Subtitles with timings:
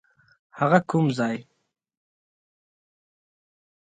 [0.59, 1.37] هغه کوم ځای؟